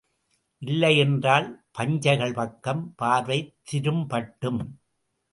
இல்லையென்றால், 0.61 1.47
பஞ்சைகள் 1.71 2.33
பக்கம் 2.33 2.93
பார்வை 2.95 3.37
திரும் 3.71 4.07
பட்டும். 4.07 4.61